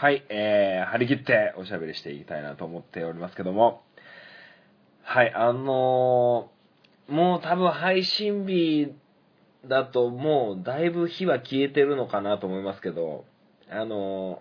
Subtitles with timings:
[0.00, 3.82] はい、えー、張り切っておしゃべりしていきたいなと思っておりますけども、
[5.02, 8.94] はい、あのー、もう多分配信日
[9.68, 13.26] だともうだいぶ火は消えてるのかなと思いますけど、
[13.70, 14.38] あのー、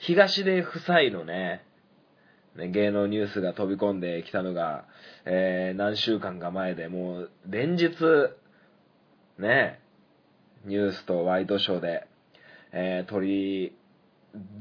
[0.00, 1.64] 東で夫妻のね、
[2.54, 4.84] 芸能ニュースが飛び込んできたのが、
[5.24, 7.88] えー、何週間か前でもう連日、
[9.38, 9.80] ね、
[10.66, 12.06] ニュースとワイドショーで、
[12.72, 13.83] えー、取り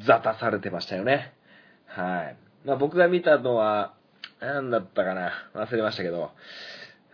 [0.05, 1.33] 沙汰されてましたよね。
[1.85, 2.37] はい。
[2.65, 3.93] まあ僕が見たのは、
[4.39, 6.31] 何だったかな忘れましたけど、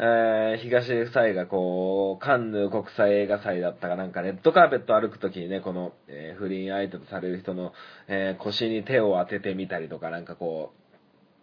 [0.02, 7.74] えー、東夫妻がこう、カンヌ国際映画祭だったかなんか、レッドカーペット歩くときにね、この、えー、不倫相手とされる人の、
[8.08, 10.72] えー、腰に手を当ててみたりとか、なんかこ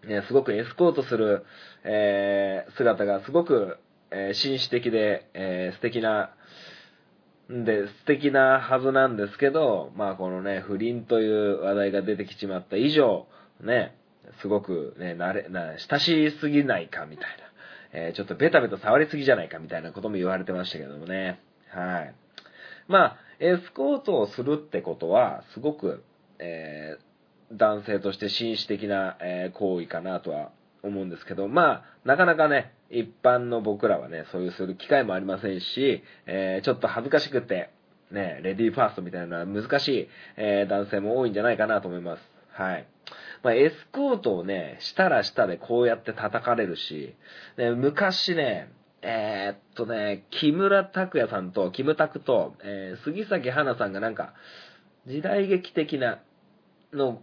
[0.04, 1.44] う、ね、すごくエスコートする、
[1.84, 3.78] えー、姿がすごく、
[4.10, 6.30] えー、紳士的で、えー、素敵な、
[7.48, 13.26] で、素敵なはずなんですけど、まあこのね、不倫という話題が出てきちまった以上、
[13.60, 13.96] ね、
[14.40, 17.26] すごくね、慣れ、な、親しすぎないかみたい
[17.92, 21.40] な、えー、ちょっとベタベタ触りすぎじゃないかみたいなことも言われてましたけどもね。
[21.70, 22.14] はい。
[22.88, 26.02] まあ、エスコートをするってことは、すごく、
[26.38, 30.50] えー、男性として紳士的な、えー、行為かなとは
[30.86, 37.70] 思うんですけど、まあ、なかなかね、一般の僕らはね、そういうする機会もありませんし、えー、ちょっと恥ずかしくて、
[38.10, 42.22] ね、レディーファーストみたいな難しい、えー、男性も多いんじゃないかなと思います。
[42.52, 42.86] はい。
[43.42, 47.14] まあ、エスコートをね、したらしたでこうやって叩かれるし、
[47.56, 54.34] ね、昔ね、えー、っとね、木村拓哉さんと、キムタクと、えー、杉咲花さんがなんか、
[55.06, 56.18] 時代劇的な
[56.92, 57.22] の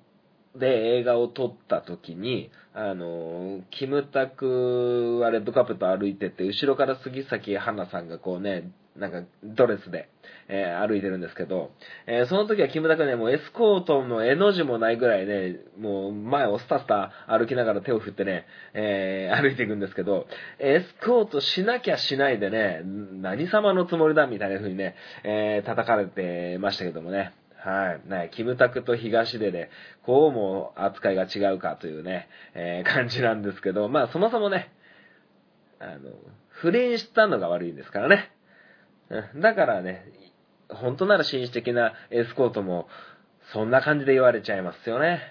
[0.56, 10.10] で映画を撮った時に、あの、キムタクはレッドカーペット歩いてて、後ろから杉咲花さんがこうね、なんかドレスで、
[10.48, 11.72] えー、歩いてるんですけど、
[12.06, 20.28] えー、その時はキムタクね、もうエスコートの絵の字もないぐらいね、もう前をスタスタ歩きながら手を振ってね、えー、歩いていくんですけど、
[20.60, 27.34] エスコートしなきゃしないでね、何様のつもりだみたいな風にね、え叩かれてましたけどもね。
[27.64, 28.10] はい。
[28.10, 29.70] ね、キムタクと東出で、
[30.06, 34.74] こうも扱いが違うかというね、えー、感じなんですけど、まあそもそもね、
[35.80, 36.12] あの、
[36.50, 38.32] 不倫したのが悪いんですからね。
[39.38, 40.06] だからね、
[40.70, 42.88] 本当なら紳士的なエスコートも、
[43.54, 45.22] そんな感じで言われちゃいますよね。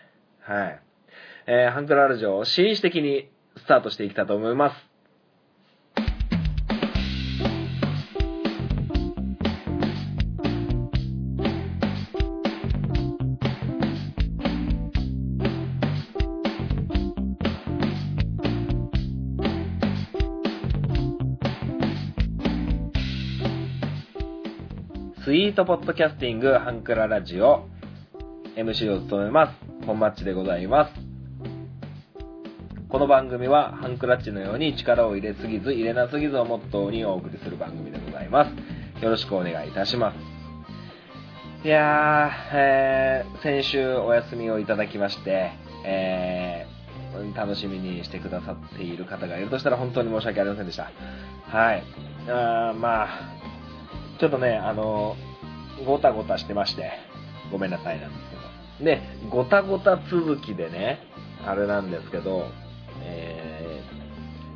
[0.41, 0.83] はい。
[1.47, 4.92] えー、ハンクララジオ、紳士的にスタートしていきたいと思います。
[25.43, 27.67] スイートポッドキャスティングハンクララジオ
[28.55, 30.93] MC を務めます、本マッチでございます。
[32.89, 38.45] この番組はハンクラッチのように力を入れすぎず入れなすぎずをモットーにお送りする番組でございま
[39.01, 39.03] す。
[39.03, 41.67] よろしくお願いいたします。
[41.67, 45.51] いやー、えー、先週お休みをいただきまして、
[45.85, 50.93] えー、楽しみにしてくださっている方がいるとしたら本当に申し訳ありませんでした。
[51.49, 51.83] はい。
[52.29, 53.09] あまあ、
[54.21, 55.17] ちょっとね、あの、
[55.87, 56.93] ごたごたしてまして、
[57.51, 58.85] ごめんなさいなんですけど。
[58.85, 61.01] で、ごたごた続きでね、
[61.47, 62.47] あれなんですけど、
[63.03, 63.83] え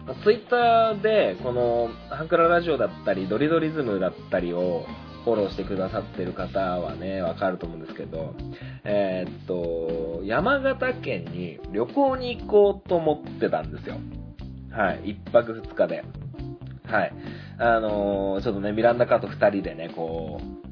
[0.07, 4.87] ー、ツイッターで、この、ハンクララジオだったり、ドリドリズムだったりを、
[5.25, 8.37] フォローしてくださってる方はね、わかると思うんですけど、
[8.85, 13.97] えー、っと、山形県に旅行に行こうと思ってたんですよ。
[14.71, 16.05] はい、一泊二日で。
[16.87, 17.13] はい。
[17.59, 20.66] あのー、ちょっとね、ミランダカーと二人でね、こう、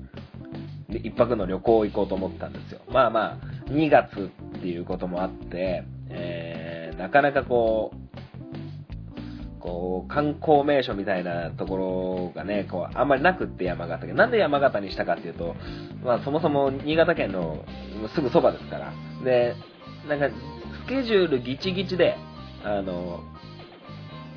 [0.89, 2.81] で一泊の旅行行こうと思ったんですよ。
[2.91, 8.05] まあまあ、2月っていうこともあって、えー、なかなかこう、
[9.61, 14.15] こう、観光名所みたいなところがね、こう、あんまりなくって山形県。
[14.15, 15.57] なんで山形にしたかっていうと、
[16.05, 17.65] まあそもそも新潟県の
[18.15, 18.93] すぐそばですから。
[19.25, 19.55] で、
[20.07, 20.29] なんか、
[20.85, 22.15] スケジュールギチギチで、
[22.63, 23.21] あの、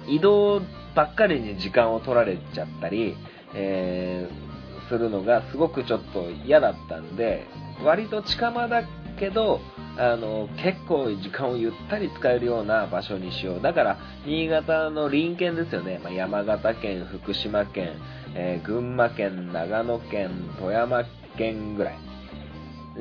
[0.08, 0.62] 移動
[0.96, 3.18] ばっかりに時間を取られちゃったり、
[3.54, 4.47] えー、
[4.90, 7.46] するのがすごくちょっと嫌だったんで、
[7.84, 8.84] 割と近場だ
[9.20, 9.60] けど、
[9.98, 13.62] あの、結構時間をゆったり使えるような場所にしよう。
[13.62, 16.00] だから、新潟の隣県ですよね。
[16.04, 17.94] まあ、山形県、福島県、
[18.36, 20.30] えー、群馬県、長野県、
[20.60, 21.04] 富山
[21.38, 21.96] 県ぐらい。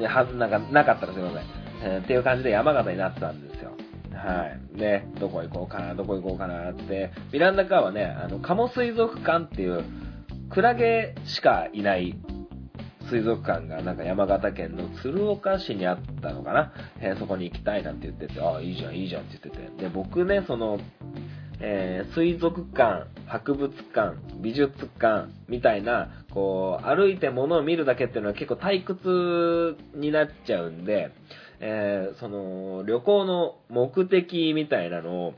[0.06, 1.42] はずなんかなかったらすいません。
[1.82, 3.72] えー、っていう感じで山形になってたんですよ。
[4.14, 4.78] はい。
[4.78, 9.84] で、どこ行こうかな、どこ行こうかなって、ミランダカーはね、あの、カモ水族館っていう、
[10.50, 12.16] クラゲしかいない
[13.08, 19.82] 水族館がなんか山形県の鶴岡市にあったのかな、えー、そこに行きたいなんて言ってて、ああ、いいじゃん、いいじゃんって言ってて。
[19.84, 20.80] で、僕ね、その、
[21.60, 31.12] えー、水族館、博物館、美術館みたいな、こう、歩いて物を見るだけっていうのは結構退屈になっちゃうんで、
[31.60, 35.34] えー、その、旅行の目的みたいなのを、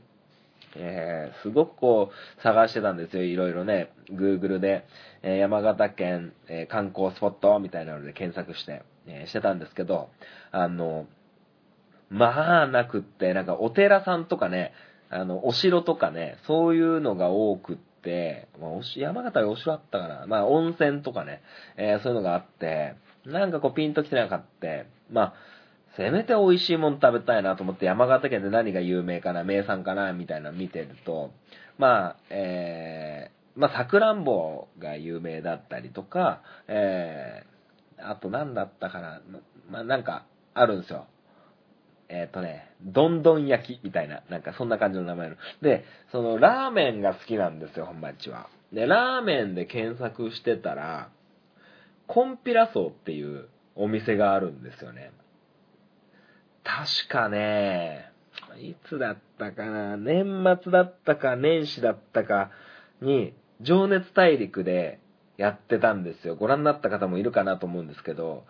[0.75, 3.23] えー、すごくこう、探してたんですよ。
[3.23, 4.85] いろいろね、Google で、
[5.23, 10.09] え、山形県、えー、観光スポットみたいなので検索して、えしてたんですけど、
[10.51, 11.07] あの、
[12.09, 14.73] まあなくって、なんかお寺さんとかね、
[15.09, 21.41] あの、お城とかね、そういうのが多くって、まあ、おし、山形はお城あったから、まあ、温泉とかね、
[21.77, 22.95] え、そういうのがあって、
[23.25, 24.67] なんかこうピンと来てなかった。
[25.11, 25.33] まあ、
[25.99, 31.31] せめて美味しいもの食べたいなと思って山形県で何が有名かな、名産かな、みたいなの見てると、
[31.77, 39.21] まあ、えー、まあ、さくらんぼが有名だったりとか、えー、あと何だったかな、
[39.69, 41.05] まあ、なんか、あるんですよ。
[42.07, 45.35] えっ、ー、とね、どんどん焼きみたいな、なんかそんな感じの名前の。
[45.61, 48.47] で、そのラーメンが好きなんですよ、本町は。
[48.71, 51.09] で、ラーメンで検索してたら、
[52.07, 55.11] コンピラソーっていうお店があるんですよね。
[56.63, 58.11] 確かね、
[58.61, 62.51] いつだったかな、年末だったか年始だったか
[63.01, 64.99] に、情熱大陸で
[65.37, 66.35] やってたんですよ。
[66.35, 68.45] ご覧になった方もいるかなと思うんですけど、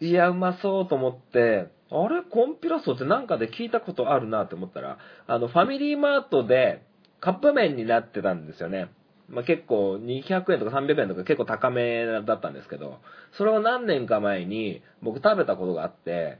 [0.00, 2.22] いや、うまそうと思って、あれ？
[2.22, 6.82] コンピラソーってなんかで聞いたことあるなって思ったら、あの、ファミリーマートで
[7.20, 8.90] カップ麺になってたんですよね。
[9.28, 12.98] まあ、結構200円とか300円とか結構高めだったんですけど、
[13.32, 16.38] それを何年か前に僕食べたことがあって、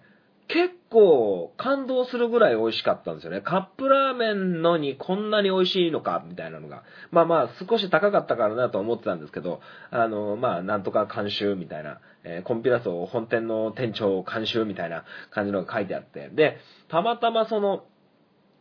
[0.53, 3.41] 結構感動するぐらい美味しかったんですよね。
[3.41, 6.83] カップラーメンのにこんなに美味しいのか、みたいなのが。
[7.11, 9.61] まあまあ少し高かったからなと思ってたんですけど、
[9.91, 16.29] あの、まあなんとか監修みたいな、えー、コンピラソ本店の店長監修みたいな感じのが書いてあって。
[16.29, 16.59] で、
[16.89, 17.85] たまたまその、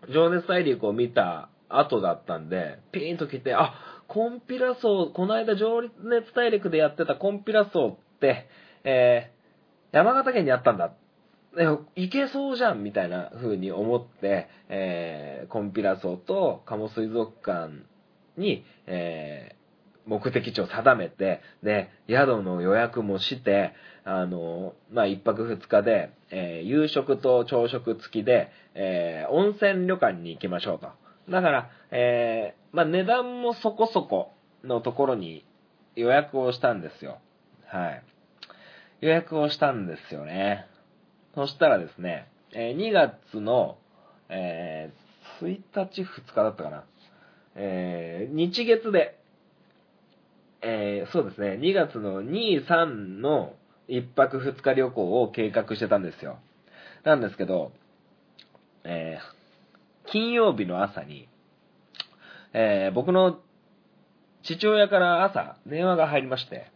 [0.09, 3.73] 情熱大陸を見た後だったんで、ピーンと来て、あ、
[4.07, 8.47] コンピラソー、この間情熱大陸でやってたコンピラソーって、
[8.83, 10.93] えー、山形県にあったんだ
[11.95, 17.83] いけそうじゃんみたいな風に思って、えー、コンピラソとカモ水族館
[18.37, 23.73] に、えー、目的地を定めて、で、宿の予約もして、
[24.05, 30.89] あの、まあ、一泊二日で、えー、夕食と朝食付きで、えー、温泉旅館に行きましょうと。
[31.29, 34.31] だから、えー、まあ、値段もそこそこ
[34.63, 35.45] のところに
[35.95, 37.19] 予約をしたんですよ。
[37.65, 38.03] はい。
[39.01, 40.65] 予約をしたんですよね。
[41.35, 43.77] そしたらですね、え2月の、
[44.29, 46.83] えー、1日、2日だったかな。
[47.55, 49.17] えー、日月で、
[50.61, 52.85] えー、そうですね、2月の2、3
[53.21, 53.53] の
[53.87, 56.39] 1泊2日旅行を計画してたんですよ。
[57.03, 57.71] なんですけど、
[58.83, 61.27] えー、金曜日の朝に、
[62.53, 63.39] えー、僕の
[64.43, 66.71] 父親から朝電話が入りまして、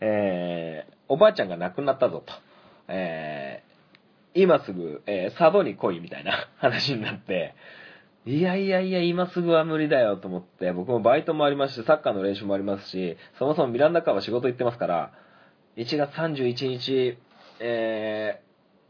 [0.00, 2.32] えー、おばあちゃんが亡くなったぞと。
[2.88, 3.51] えー、
[4.34, 7.54] 今すぐ、えー、佐渡に来いみたいな 話になって、
[8.24, 15.12] いやいやいや、今すぐは無理だよと思って、僕もバイトもありますし、サッカーの練習もありますし、そもそもミランダカーは仕事行ってますから、
[15.76, 17.18] 1月31日、
[17.58, 18.40] え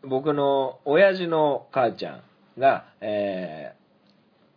[0.03, 2.23] ー、僕の親父の母ちゃん
[2.61, 3.75] が、え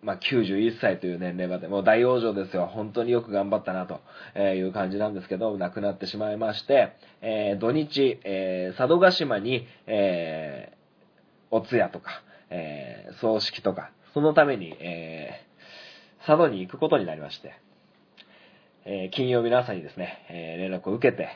[0.06, 2.68] まあ、91歳という年齢まで、もう大往生ですよ。
[2.68, 4.02] 本当によく頑張ったなと
[4.40, 10.75] いう感じなんですけど、亡くなってしまいまして、えー、土日、え、佐渡島に、え、
[11.56, 17.54] お通夜とか、えー、葬式とか、そのために、えー、佐渡に行くことになりまして、
[18.84, 21.30] えー、金曜日の朝にですね、え、連絡を受けて、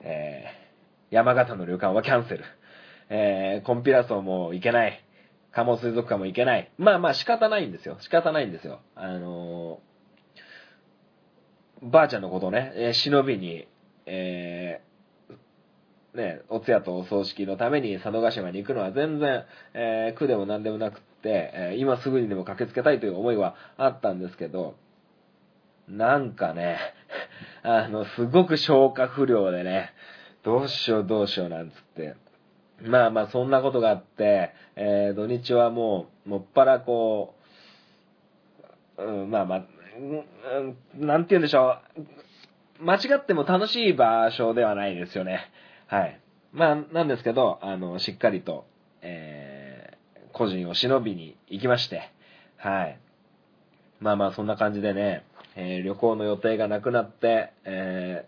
[0.00, 0.46] え、
[1.10, 2.44] 山形の旅館はキャンセル。
[3.08, 5.04] えー、コンピラソも行けない。
[5.52, 6.72] カモ水族館も行けない。
[6.78, 7.98] まあまあ仕方ないんですよ。
[8.00, 8.80] 仕方ないんですよ。
[8.94, 9.80] あの、
[11.82, 13.68] ばあちゃんのことをね、え、忍びに、
[14.06, 14.80] え、
[16.16, 19.44] ね、お通夜とお葬式のために佐渡島に行くのは全然、
[19.74, 24.74] えー、苦でも何でもなくって、えー、今すぐにでも駆けつけたいという思いはあったんですけど、
[25.88, 26.78] なんかね、
[27.62, 29.92] あの、すごく消化不良でね、
[30.42, 32.14] どうしようどうしようなんつって、
[32.82, 37.34] まあまあ、そんなことがあって、えー、土日はもう、もっぱらこ
[38.98, 39.64] う、うん、まあまあ、
[39.98, 41.78] うん、なんて言うんでしょ
[42.78, 42.84] う。
[42.84, 45.40] 間違っても楽しい場所ではないですよね。
[45.86, 46.20] はい。
[46.52, 48.66] まあ、なんですけど、あの、しっかりと、
[49.02, 52.10] えー、個人を忍びに行きまして、
[52.56, 52.98] はい。
[54.00, 55.24] まあまあ、そんな感じでね、
[55.54, 58.26] えー、旅行の予定がなくなって、え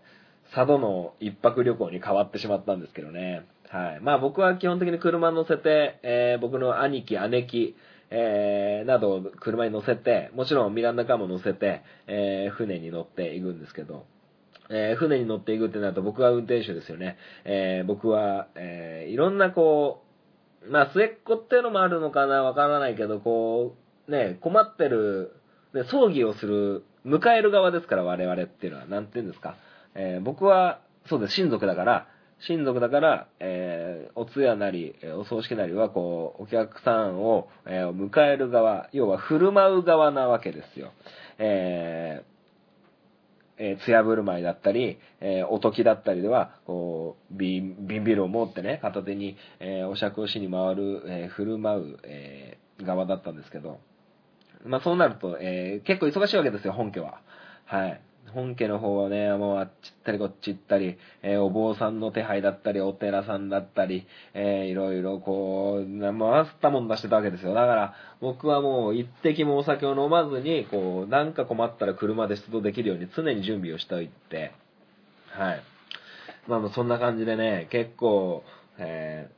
[0.53, 3.45] 佐渡の一泊旅行に変わってしまったんですけどね。
[3.69, 3.99] はい。
[4.01, 7.75] まあ僕は基本的に車乗せて、えー、僕の兄貴、姉貴、
[8.09, 14.05] えー、などを車に乗せて、もちろんミランダカーも乗せて、えー、船に乗っていくんですけど、
[14.69, 17.17] えー、船に乗っていくってなると僕は運転手ですよね。
[17.45, 20.03] えー、僕は、えー、いろんなこ
[20.67, 23.75] う、まあ末っ子っていうのもあるのかなわからないけど、こ
[24.07, 25.35] う、ね、困ってる、
[25.73, 29.55] で、葬儀をする、迎える側ですから我々っていうのは、なんて言うんですか。
[29.95, 32.07] え、僕は、そうです、親族だから、
[32.47, 40.91] 親族だから、えー、お通夜なり、お葬式なりは、こう、お客さんを、えー、迎える側、要は振る舞う側なわけですよ。
[41.37, 42.23] え、
[43.59, 53.79] えー、艶振る舞いだったり、えー、おときだったりでは、こう、ビンビールを持ってね、片手に、えー、お酌をしに回る、えー、振る舞う、え、側だったんですけど、
[54.65, 57.21] まあそうなると、え、結構忙しいわけですよ、本家は。
[57.65, 58.01] はい。
[58.33, 67.53] 本家の方はね、もうあっち行ったりこっち行ったり、えー、お坊さんの手配だったり、お寺さんだったり、えー、いろいろこう、回ったもん出してたわけですよ。
[67.53, 74.51] だから、僕はもう一滴もお酒を飲まずに、こう、なんか困ったら車で出動できるように常に準備をしておいて、
[75.31, 75.61] はい。
[76.47, 78.43] まあそんな感じでね、結構、
[78.77, 79.29] え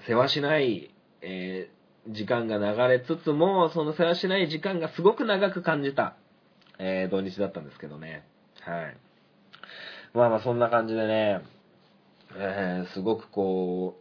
[0.00, 0.90] ー、世話しない、
[1.22, 6.16] えー、時間が流れつつも、その世話しない時間がすごく長く感じた。
[6.82, 8.24] えー、土日だったんですけどね。
[8.62, 8.96] はい。
[10.14, 11.42] まあまあそんな感じでね、
[12.34, 13.96] えー、すごくこ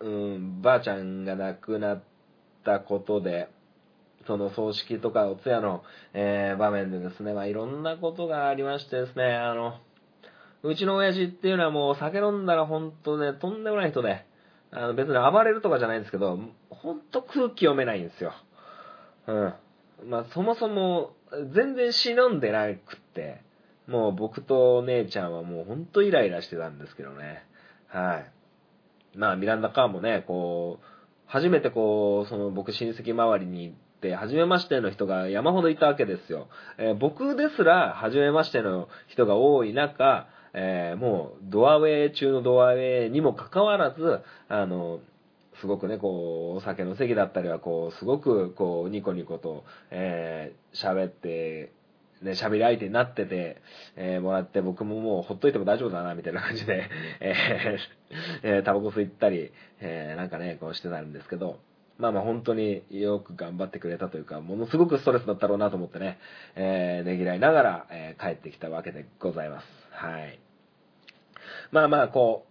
[0.00, 2.02] う、うん、ばあちゃんが亡くなっ
[2.64, 3.48] たことで、
[4.28, 5.82] その葬式とかお通夜の、
[6.14, 9.74] えー、場面でですね、まあいろんなことがありましてですね、あの、
[10.62, 14.24] うちの親父っていうのはもう酒飲んだら本当ね、とんでもない人で、
[14.70, 16.38] あの別に暴れるとかじゃないんですけど、
[16.70, 18.32] 本当空気読めないんですよ。
[19.26, 19.54] うん。
[20.04, 21.12] まあ、そもそも、
[21.54, 23.42] 全然忍んでなくって、
[23.86, 27.44] もう僕と姉ちゃんはもうほんとイライラしてたんですけどね。
[27.88, 29.18] はい。
[29.18, 30.84] まあ、ミランダカーもね、こう、
[31.26, 36.48] 初めてこう、その僕親戚周りに行って、初めましての人が山ほどいたわけですよ。
[36.78, 45.00] えー、僕ですら、初めましての人が多い中、えー、もう、ドアウェイ中のドアウェイにもかかわらず、あの、
[45.60, 51.72] すごくね、こう、お酒の席だったりは、こう、すごく、こう、ニコニコと、えー、喋って、
[52.22, 53.62] ね、喋り相手になってて、
[53.96, 56.88] えー、もらって、僕ももうほっといても大丈夫だな、みたいな感じで、
[57.20, 61.58] えー、えー、タバコ吸ったり、えー、なんかね、こうしてたんですけど、
[61.98, 66.18] まあまあ本当によく頑張ってくれたというか、ものすごくストレスだったろうなと思ってね、
[66.54, 69.66] えー、ねぎらいながら、えー、帰ってきたわけでございます。
[69.90, 70.38] はい。
[71.72, 72.46] まあまあ、こ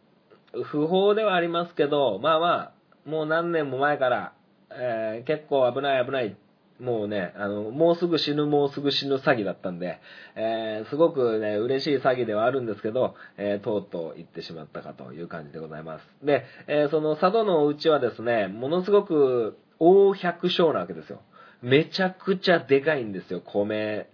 [0.54, 2.77] う、不法ではありますけど、まあまあ、
[3.08, 4.34] もう何年も前から、
[4.70, 6.36] えー、結構危ない危ない、
[6.80, 10.00] もうね、あの、もうすぐ死ぬ、もうすぐ死ぬ詐欺だったんで、
[10.36, 16.26] えー、すごくね、嬉しい詐欺ではあるんですけど、えー、とうとう行ってしまったかという感じでございます。
[16.26, 21.22] で、えー、その佐渡のお家はですね、ものすごく大百姓なわけですよ。
[21.62, 24.10] めちゃくちゃでかいんですよ、米、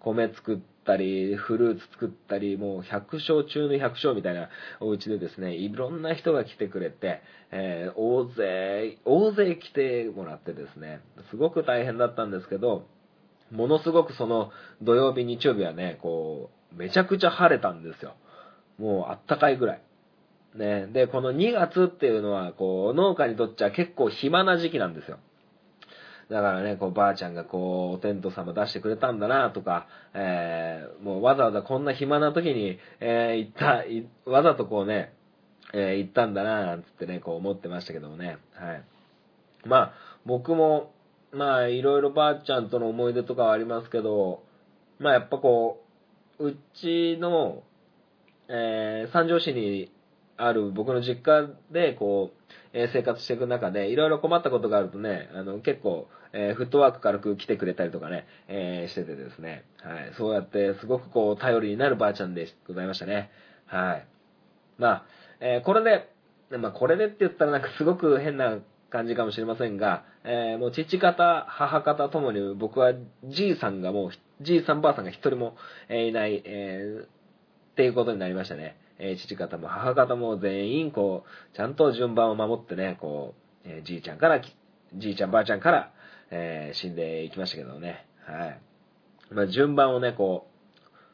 [0.00, 4.48] 米作って、ったり、フルーツ作ったり、もう百姓中の百姓みたいな
[4.80, 11.00] お家でですね、いろんな人が来てくれて、えー、大勢、大勢来てもらってですね、
[11.30, 12.86] すごく大変だったんですけど、
[13.50, 14.50] ものすごくその
[14.80, 18.14] 土曜日、日曜日はね、こう、めちゃくちゃ晴れたんですよ。
[18.78, 19.82] もうあったかいぐらい。
[20.54, 20.86] ね。
[20.86, 25.18] で、この2月っていうのは、こう、農家にとっちゃ結構暇な時期なんですよ。
[26.30, 33.52] だからね、こう、ばあちゃんがこう、お天道様出してくれたんだなとか、えー、もうわざわざこんな暇な時に、えー、行っ
[34.24, 35.12] た、わざとこうね、
[35.72, 38.38] えー、行ったんだななんつってね、こう思ってましたけどもね。
[38.54, 38.84] はい。
[39.66, 39.92] まあ、
[40.24, 40.92] 僕も、
[41.32, 44.42] まあ、いろいろばあちゃんとの思い出とかはありますけど、
[44.98, 45.84] まあ、やっぱこ
[46.38, 47.62] う、うちの、
[48.48, 49.92] えー、三条市に
[50.36, 52.35] ある僕の実家で、こう、
[52.72, 63.30] え生活していく中で、いろいろ困ったことがあるとね、あの、結構、えー、フットワーク軽く来てくれたりとかね、えー、しててですね、はい、そうやってすごくこう、頼りになるばあちゃんでございましたね。
[63.66, 64.06] はい。
[64.78, 65.04] まあ、
[65.40, 66.10] えー、これで、
[66.58, 68.58] まあ、これでって言ったらなんかすごく変な
[68.90, 72.92] 感じかもしれませんが、え、もう父方、母方ともに僕は
[73.24, 74.10] じいさんがもう、
[74.42, 75.56] じいさんばあさんが一人も、
[75.88, 77.06] えいない、え、
[77.72, 78.76] っていうことになりましたね。
[78.98, 83.34] えー、父方も母方も全員、こう、ちゃんと順番を守ってね、こ
[83.64, 84.40] う、えー、じいちゃんから、
[84.94, 85.92] じいちゃんばあちゃんから、
[86.30, 88.06] えー、死んでいきましたけどね。
[88.24, 88.60] はい。
[89.30, 90.48] まあ、順番をね、こ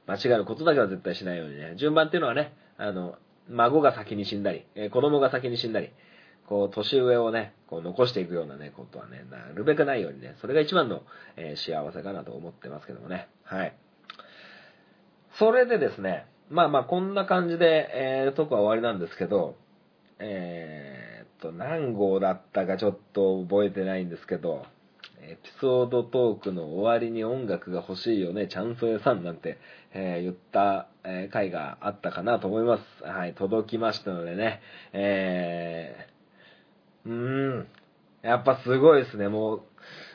[0.07, 1.75] う、間違えることだけは絶対しないようにね。
[1.77, 3.17] 順番っていうのはね、あの、
[3.49, 5.91] 孫が先に死んだり、えー、子供が先に死んだり、
[6.47, 11.03] こう、年上をね、こう、残していくようなね、ことはね、なるべくないようにね、それが一番の、
[11.37, 13.29] えー、幸せかなと思ってますけどもね。
[13.45, 13.75] はい。
[15.39, 19.57] それでですね、まあまあこんな感じで、えー、トークは終わりなんですけど、
[20.19, 24.65] えー、っと、何号だったかちょっと覚えてないんですけど、
[25.25, 29.59] エピソードトークの終わりに音楽が欲しいよね、チャンソエさんなんて、
[29.95, 33.05] えー、言った、え、回があったかなと思います。
[33.05, 34.61] はい、届きましたのでね、
[34.93, 37.69] えー、うーん、
[38.23, 39.63] やっぱすごいですね、もう、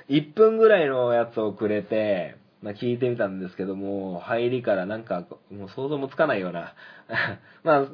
[0.10, 6.74] 1分ぐらいのやつをくれて、まあ、聞いてみたんですけども、入りからなんか、もう想像もつかないような、
[7.64, 7.86] まあ、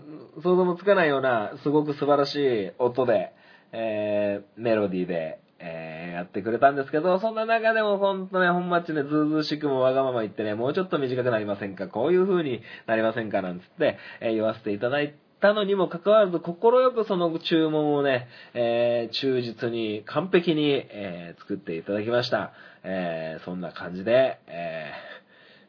[0.41, 3.33] 想像もつかないような、すごく素晴らしい音で、
[3.71, 22.53] えー、メロディーで、えー、やってくれたんですけど、そんな中でも本当ね、本マッチね、ずうずうしくもわがまま言ってね、もうちょっと短くなりませんかこういう風になりませんかなんつって、えー、言わせていただいてたのにもかかわらず、心よくその注文をね、えー、忠実に、完璧に、えー、作っていただきました。
[22.83, 24.93] えー、そんな感じで、え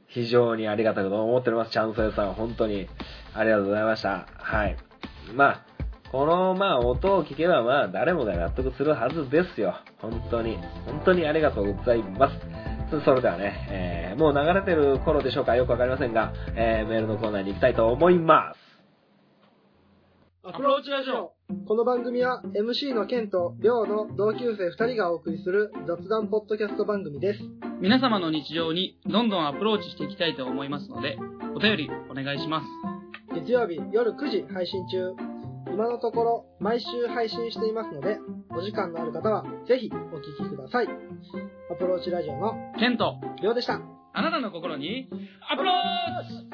[0.09, 1.73] ー、非常にありがたく思っております。
[1.73, 2.88] チャンスエさん、本当に
[3.35, 4.28] ありがとうございました。
[4.37, 4.76] はい。
[5.35, 5.66] まあ、
[6.12, 9.75] この、まあ、音を聞けば、まあ、誰もが納得するはずですよ。
[9.99, 10.57] 本当に。
[10.87, 13.04] 本当にありがとうございます。
[13.04, 18.63] それではね、えー、もう流れてる頃でしょうかよくわかりませんが、えー、メールのコーナーに行きたいと思います。
[20.47, 21.33] アプローチラジオ
[21.67, 27.41] この番組は MC のケンとリョウの同級生2人がお送りする雑談ポッドキャスト番組です。
[27.81, 31.17] 皆様の日常にどんどんアプローチしていきたいと思いますので、
[31.57, 32.67] お便りお願いします。
[33.35, 35.15] 月曜日夜9時配信中。
[35.73, 38.19] 今のところ毎週配信していますので、
[38.51, 40.89] お時間のある方はぜひお聞きください。
[41.73, 43.81] アプローチラジオのケント、りょうでした。
[44.13, 45.09] あなたの心に
[45.51, 46.54] アプローチ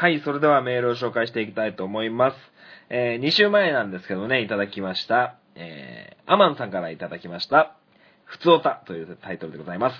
[0.00, 2.36] はい、それではメールを紹介していきたいと思います。
[2.88, 5.34] えー、2週前なんですけどね、いただきました。
[5.56, 7.74] えー、アマンさんからいただきました。
[8.24, 9.96] ふつおたというタイトルでございます。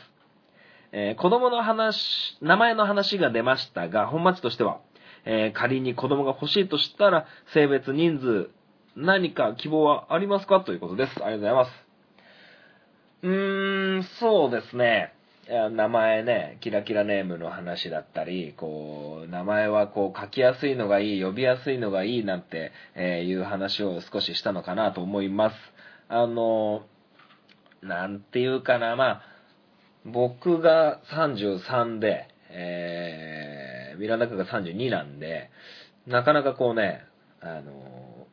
[0.93, 4.79] えー、子供の話、名前の話が出ましたが、本末としては、
[5.25, 8.51] えー、仮に子供が欲しいとしたら、性別、人数、
[8.95, 10.61] 何か希望はありますか？
[10.61, 11.15] ということです。
[11.25, 11.71] ありがとうございます。
[13.23, 15.13] うーん、そうですね。
[15.49, 25.57] 名前ね、キラキラネームの話だったり、こう、名前はこう書きやすいのがいい、呼びやすいのがいいなんて、えいう話を少ししたのかなと思います。
[26.09, 26.83] あの、
[27.83, 29.23] なんていうかな、まあ、
[30.05, 35.51] 僕が33で、えー、ミランダが32なんで、
[36.07, 37.05] なかなかこうね、
[37.41, 38.27] あの、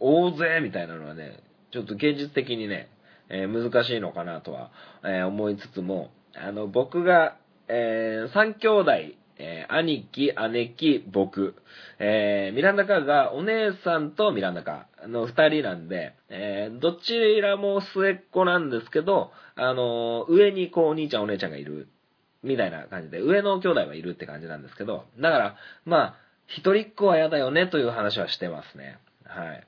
[0.00, 2.88] 大勢みたいなのはね、ちょっと現実的にね、
[3.28, 4.70] えー、難しいのかなとは、
[5.04, 7.36] えー、思いつつも、あの、僕が、
[7.68, 8.90] えー、3兄弟、
[9.36, 11.54] えー、兄貴、姉貴、僕。
[11.98, 21.88] えー、ミランダカーがお姉さんとミランダカーの二人なんで、えー、どちらも末っ子なんですけど、あのー、上にこうお兄ちゃんお姉ちゃんがいる、
[22.42, 26.16] みたいな感じで、上の兄弟はいるって感じなんですけど、だから、まあ、
[26.46, 28.98] 一人っ子は嫌だよねという話はしてますね。
[29.24, 29.66] はい。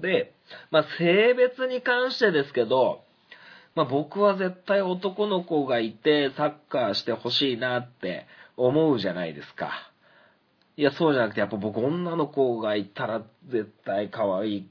[0.00, 0.34] で、
[0.70, 3.02] まあ、性別に関してですけど、
[3.74, 8.26] まあ、僕は絶対男の子がいてサッカーしてほしいなって
[8.56, 9.70] 思うじゃないですか。
[10.76, 14.66] いや、そうじゃなくて、やっぱ僕女の子がいたら絶対可愛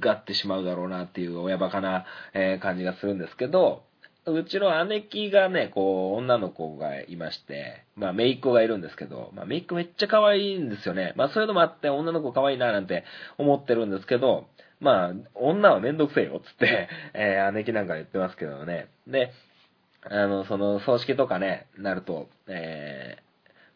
[0.00, 2.06] がってしまうだろうなっていう親バカな、
[2.60, 3.82] 感じがするんですけど、
[4.26, 11.12] うちの姉貴がね、こう、女の子がいまして、まあ、姪っ子がいるんですけど、まあ、姪っ子めっちゃ可愛いんですよね。
[11.16, 13.04] まあ、そういうのもあって、女の子可愛いななんて
[13.36, 14.46] 思ってるんですけど、
[14.80, 18.88] まあ、女はめんどくせえよ、つって、 えー、姉貴なんか言ってますけどね。
[19.06, 19.32] で、
[20.02, 23.24] あの、その、葬式とかね、なると、えー、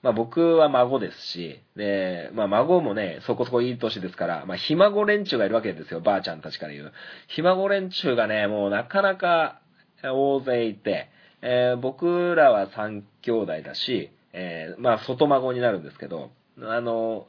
[0.03, 6.93] まあ僕は孫ですし、で、まあ孫もね、そこそこいい年ですから、まあひ孫連中がいるわけですよ、ばあちゃんたちから言う。
[7.27, 9.61] ひ孫連中がね、もうなかなか
[10.03, 11.09] 大勢いて、
[11.43, 16.31] えー、僕らは3兄弟だし、えー、まあ外孫になるんですけど、
[16.63, 17.27] あの、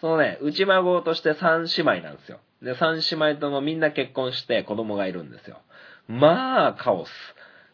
[0.00, 2.40] そのね、内孫として3姉妹なんですよ。
[2.62, 5.60] で、三姉妹ともみんな結婚して子供がいるんですよ。
[6.08, 7.10] まあ、カオス。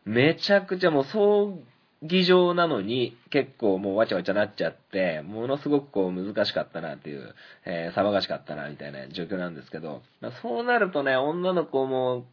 [0.04, 1.58] めちゃくちゃもう、葬
[2.02, 10.02] 儀、場なのに結構もうわちゃわちゃなっちゃって、ものすごくこう難しかったなっていう、えー騒がしかったなみたいな状況なんですけど、
[10.42, 12.24] そうなるとね、女の子も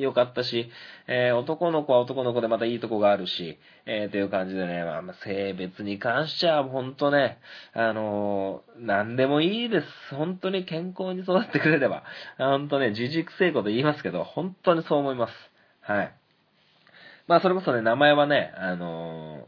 [0.00, 0.70] 良かったし、
[1.06, 7.38] えー男の子は男の子でまたいいとこがあるし、えーという感じでね、まあ、性別に関しては本当ね、
[7.72, 9.86] あのー何でもいいです。
[10.14, 12.04] 本当に健康に育ってくれれば。
[12.38, 15.32] 本当ね、自軸成功と言いますけど、本当にそう思います。
[15.82, 16.14] はい。
[17.26, 19.46] まあ、それこそね、名前はね、あの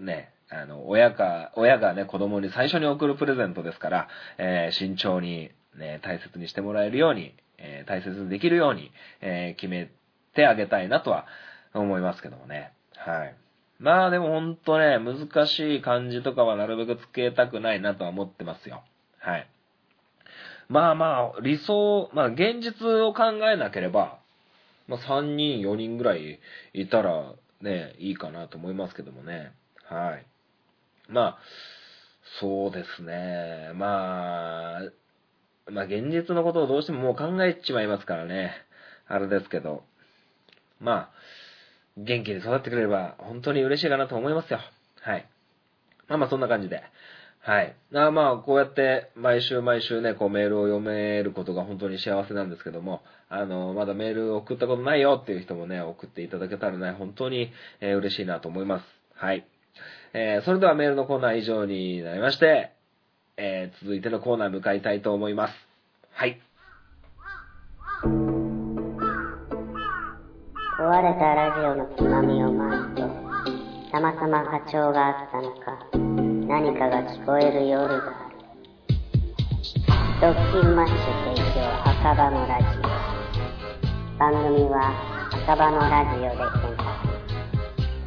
[0.00, 8.90] ーね、あの、親か、親がね、子供に最初に送るプレゼントですから、えー慎重に、ね、大切にしてもらえるように、えー大切にできるように、
[9.20, 9.90] えー決め
[10.34, 11.26] てあげたいなとは
[11.74, 12.72] 思いますけどもね。
[12.96, 13.34] はい。
[13.78, 18.82] まあでもほんとね、難しい漢字とかはなるべくつけたくないなとは思ってますよ。
[19.18, 19.48] はい。
[20.68, 24.18] まあまあ、理想、まあ現実を考えなければ、
[24.88, 26.40] まあ3人、4人ぐらい
[26.72, 29.52] いたらね、いいかなと思いますけどもね。
[29.84, 30.26] はい。
[31.08, 31.38] まあ、
[32.40, 33.70] そうですね。
[33.74, 34.80] まあ、
[35.70, 38.52] まあ現実のことをどうしてももう考えちまいますからね。
[39.08, 39.82] あれですけど。
[40.80, 41.10] まあ、
[41.96, 44.60] 元気に育ってくれれば本当に嬉しいかなと思いますよ。
[45.00, 45.26] はい。
[46.08, 46.82] まあまあそんな感じで。
[47.40, 47.76] はい。
[47.94, 58.84] あまあ、こうやって毎週毎週ね、こうメールを読めることが本当に幸せなんですけども、あの、まだメール送ったことないよっていう人もね、送っていただけたらね、本当に、えー嬉しいなと思います。
[59.14, 59.46] はい。
[60.12, 62.72] えーそれではメールのコーナー以上になりまして、
[63.38, 65.54] えー続いてのコーナー向かいたいと思います。
[66.12, 66.40] はい。
[70.78, 73.02] 壊れたラジオのつまみを回すと、
[73.92, 75.78] たまたま波長があったのか、
[76.48, 78.36] 何かが聞こえる夜がある。
[80.20, 80.96] ドッキンマッシュ
[81.34, 82.82] 提供赤羽のラジオ。
[84.18, 84.94] 番組は
[85.44, 86.96] 赤羽のラジオで検索。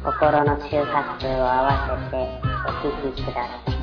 [0.02, 2.16] 心の周波数を合わせて
[2.66, 3.79] お聞きください。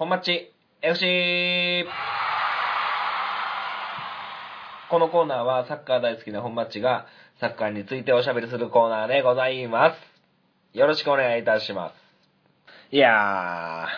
[0.00, 1.84] 本町 FC!
[4.88, 7.04] このコーナーはサッカー大好きな本町が
[7.38, 10.78] サッカーについておしゃべりするコーナーでございます。
[10.78, 11.92] よろしくお願いいたしま
[12.90, 12.96] す。
[12.96, 13.88] いや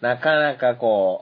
[0.00, 1.20] ー、なかなかこ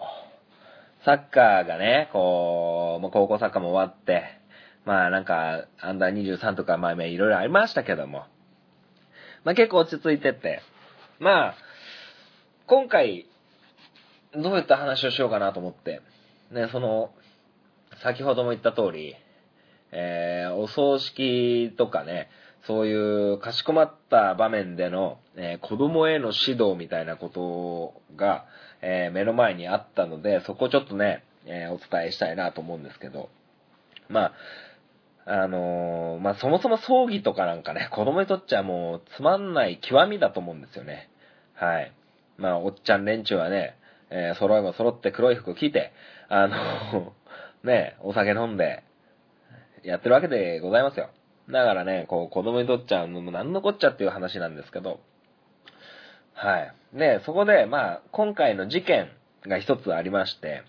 [1.02, 4.22] う、サッカーがね、こう、もう高校サッカーも終わって、
[4.84, 8.26] まあなんか、アンダー23とかまあまあいろいろありましたけども、
[9.42, 10.62] まあ結構落ち着いてって、
[11.18, 11.54] まあ、
[12.68, 13.26] 今回、
[14.36, 16.00] どういった話をしようかなと思って、
[16.50, 17.12] ね、その、
[18.02, 19.14] 先ほども言った通り、
[19.92, 22.28] えーお葬式とかね、
[22.66, 28.46] そういうかしこまった場面での、えー子供への指導みたいなことが、
[28.82, 33.28] えー目の前にあったので、そこをちょっとね、えお伝えしたいなと思うんですけど、
[34.08, 34.32] まあ、
[35.26, 41.08] あのまあ、そもそも葬儀とかなんかね、子供にとっちゃもうつまんない極みだと思うんですよね。
[41.54, 41.92] はい。
[42.36, 43.76] まあ、おっちゃん連中はね、
[44.14, 45.92] えー揃いも揃って黒い服着て、
[46.28, 47.12] あの、
[47.64, 48.84] ね、お酒飲んで、
[49.82, 51.10] やってるわけでございますよ。
[51.50, 55.00] だからね、こう、子供にとっちゃ、もう何のこっちゃっていう話なんですけど、
[56.32, 56.74] はい。
[56.94, 59.08] で、そこで、まあ、今回の事件
[59.42, 60.62] が一つありまして、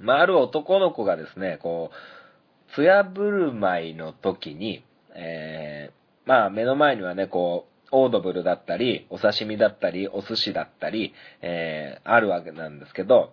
[0.00, 13.32] まあ、ある男の子がですね、こう、つやぶる舞いの時に、えー、まあ、目の前にはね、こう、オードブルだったり、お刺身だったり、お寿司だったり、えー、あるわけなんですけど、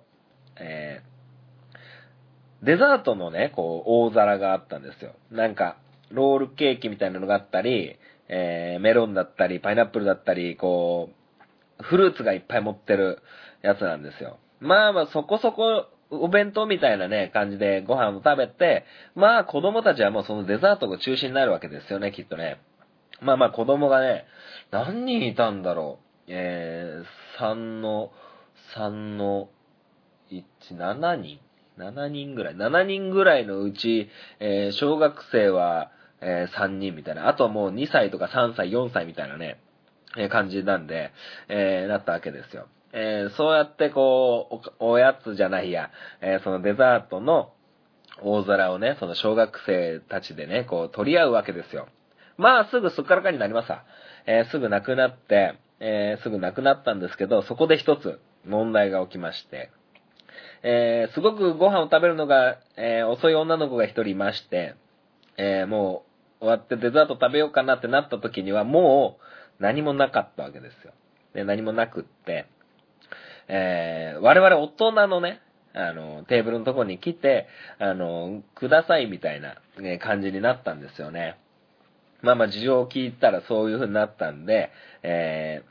[0.57, 5.13] えー、デザートのね、こう、大皿があったんですよ。
[5.31, 5.77] なんか、
[6.11, 13.19] ロールケーキみたいなのがあったり、えー、メロンだったり、パイナップルだったり、こう、フルーツがいっぱい持ってる
[13.61, 14.37] やつなんですよ。
[14.61, 22.59] まあまあそこそこお弁当みたいなね、感じでご飯を食べて、まあ子供たちはもうそのデザートが中心になるわけですよね、きっとね。
[23.25, 24.25] まあまあ子供がね、
[24.71, 26.05] 何人いたんだろう。
[26.27, 28.11] えー、3の、
[28.75, 29.49] 3の、
[30.31, 31.39] 1、7人
[31.77, 32.55] ?7 人ぐらい。
[32.55, 34.09] 7人ぐらいのうち、
[34.39, 37.27] えー小学生は、えー3人みたいな。
[37.27, 39.59] あともう2歳とか3歳、4歳みたいなね、
[40.17, 41.11] えー感じなんで、
[41.49, 42.67] えーなったわけですよ。
[42.93, 45.89] えーそうやってこうお、おやつじゃないや、
[46.21, 47.51] えーそのデザートの
[48.21, 51.87] 大皿をね、その小学生たちでね、こう取り合うわけですよ。
[52.37, 53.83] まあすぐすっからかになりました。
[54.27, 59.71] えーすぐなくなって、えーすぐなくなったんですけど、そこで一つ問題が起きまして、
[60.63, 64.75] えーすごくご飯を食べるのが、え遅い女の子が一人いまして、
[65.37, 66.05] えも
[66.41, 69.17] う終わってデザート食べようかなってなった時にはも
[69.59, 70.93] う何もなかったわけですよ。
[71.33, 72.47] で何もなくって、
[73.47, 75.41] え我々大人のね、
[75.73, 77.47] あの、テーブルのとこに来て、
[77.79, 79.55] あの、くださいみたいな、
[79.99, 81.37] 感じになったんですよね。
[82.25, 84.71] まあまあ事情を聞いたらそういう風になったんで、
[85.03, 85.63] え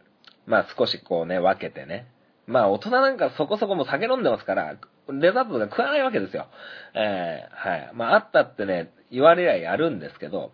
[0.46, 2.06] ー、まあ少しこうね、分けてね。
[2.46, 4.76] まあ大人なんかそこそこも酒飲んでますから、
[5.08, 6.46] デザートとか食わないわけですよ。
[6.94, 7.90] えー、はい。
[7.94, 10.52] まああったってね、言われりゃやるんですけど、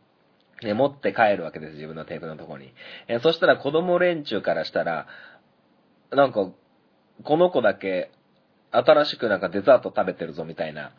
[0.63, 2.73] ね、持って帰るわけです、自分のテーブルのとこに。
[3.09, 5.07] えー、そしたら子供連中からしたら、
[6.11, 6.51] なんか、
[7.25, 8.11] この子だけ、
[8.73, 10.93] 新しくなんかデザート食べてるぞみたいな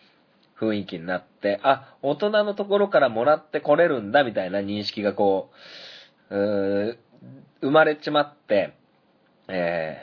[0.61, 5.49] 雰囲気になって、あ、大人のところからもらってこれるんだみたいな認識がこ
[6.29, 6.99] う、う
[7.61, 8.75] 生まれちまって、
[9.47, 9.97] え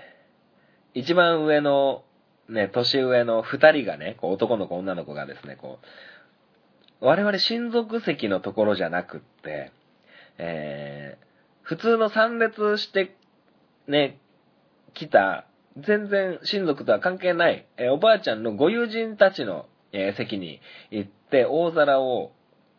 [0.95, 2.03] ー、一番上の、
[2.49, 5.79] ね、年上の二人がね、こう男の子女の子がですね、こ
[7.01, 9.73] う、我々親族席のところじゃなくって、
[10.39, 11.27] えー、
[11.63, 13.17] 普通の参列して、
[13.87, 14.19] ね、
[14.95, 22.33] 来た、全然親族とは関係ない、えー、おばあちゃんのご友人たちのえー、席に行って、大皿を、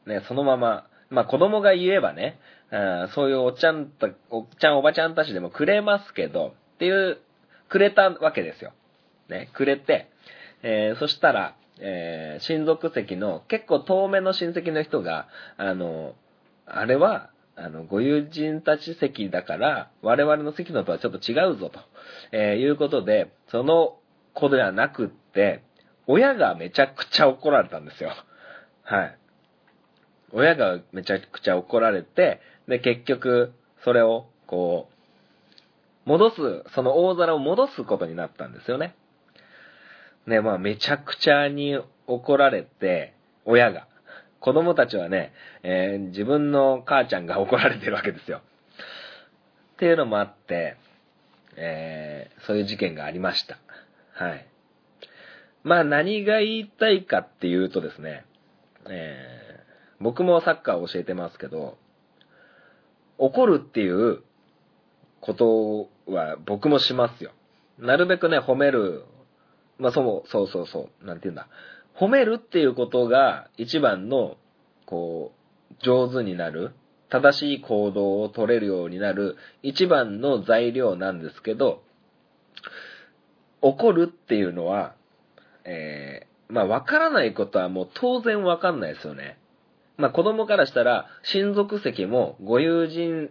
[0.06, 2.40] ね、そのまま、まあ子供が言えばね、
[2.72, 7.18] あそういうおっちゃんと、おっちゃんおばちゃんたちでもくれますけど、っていう、
[7.68, 8.74] くれたわけですよ。
[9.30, 10.10] ね、くれて、
[10.64, 16.16] えー、そしたら、えー、親族席の結構遠目の親戚の人が、あの、
[16.66, 21.80] あれは、あの、ご友人たち席だから、我々の席のとはちょっと違うぞと、
[22.32, 23.98] えー、いうことで、その
[24.34, 25.64] 子ではなくって、
[26.12, 28.10] 親がめちゃくちゃ怒られたんですよ。
[28.82, 29.18] はい。
[30.32, 34.90] 親がめちゃくちゃ怒られて、で、結局、それを、こ
[36.06, 36.36] う、戻す、
[36.74, 38.96] その大皿を戻すことになったんですよね。
[40.26, 43.14] ね、まあ、めちゃくちゃに怒られて、
[43.46, 43.86] 親が。
[44.40, 48.42] 子供たちはね、えー、自分の母ちゃんが怒られてるわけですよ。
[49.74, 50.76] っていうのもあって、
[51.56, 53.60] えー、そういう事件がありました。
[54.14, 54.48] はい。
[55.64, 58.26] まあ何が言いたいかっていうとですね、
[58.90, 61.78] えー、僕もサッカーを教えてますけど、
[63.18, 64.24] 怒るっていう
[65.22, 67.32] ことは僕もしますよ。
[67.78, 69.04] なるべくね、褒める。
[69.78, 71.48] まあそう、そうそうそう、なんて言うんだ。
[72.00, 74.38] 褒めるっていうことが一番の、
[74.86, 76.72] こう、上手になる、
[77.10, 81.82] 正しい行動を取れるようになる一番の材料なんですけど、
[83.62, 84.96] 怒るっていうのは、
[85.66, 89.38] えー、まあ、わからないことはもう当然わかんないですよね。
[89.98, 93.30] まあ、子供からしたら、親族席も、ご友人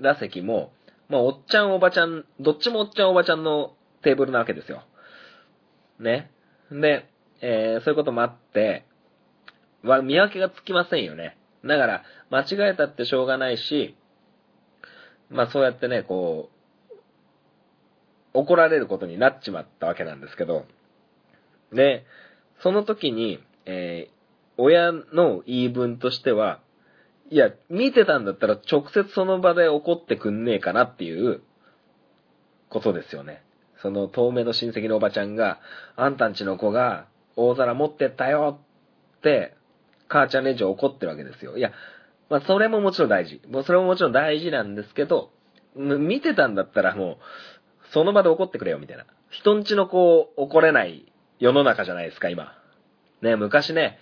[0.00, 0.72] ら席も、
[1.08, 4.82] まあ、おっちゃんおばちゃん、どっちもおっちゃんおばちゃんのテーブルなわけですよ。
[5.98, 6.30] ね。
[6.70, 7.08] で、
[7.40, 8.84] えー、そういうこともあって、
[9.82, 11.36] は、見分けがつきませんよね。
[11.64, 13.96] だから、間違えたってしょうがないし、
[15.30, 16.62] まあそうやってね、こう、
[18.34, 20.66] 怒られることになっちまったわけなんですけど、
[21.72, 22.04] で、
[22.62, 24.12] その時に、えー、
[24.56, 26.60] 親の言い分としては、
[27.30, 31.42] いや、見てたんだったら直接その場で怒ってくんねえかなっていう
[32.68, 33.42] ことですよね。
[33.80, 35.60] その遠目の親戚のおばちゃんが、
[35.96, 37.06] あんたんちの子が
[37.36, 38.60] 大皿持ってったよ
[39.18, 39.56] って、
[40.08, 41.56] 母ちゃん連中怒ってるわけですよ。
[41.56, 41.72] いや、
[42.28, 43.40] まあそれももちろん大事。
[43.48, 45.30] もうそれももちろん大事なんですけど、
[45.74, 47.16] 見てたんだったらもう、
[47.92, 49.06] その場で怒ってくれよみたいな。
[49.30, 51.11] 人んちの子を怒れない
[51.42, 52.54] 世の中じゃないですか、今。
[53.20, 53.98] ね、昔ね、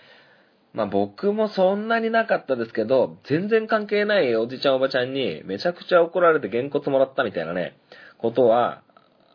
[0.73, 7.75] まあ僕もそんなになかったですけど、全然関係ないおじちゃんおばちゃんにめちゃくちゃ怒られてげんこつもらったみたいなね、
[8.19, 8.83] ことは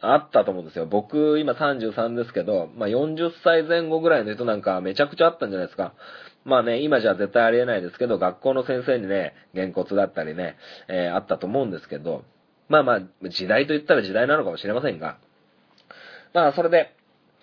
[0.00, 0.86] あったと思うんですよ。
[0.86, 5.92] 僕今33ですけど、まあ40歳前後ぐらいの人なんかめちゃくちゃあったんじゃないですか。
[6.44, 12.22] まあね、今じゃ絶対ありえないですけど、学校の先生にね、げんこつだったりね、えー、あったと思うんですけど、
[12.68, 15.18] まあまあ、時代と言ったら時代なのかもしれませんが、
[16.34, 16.95] まあそれで、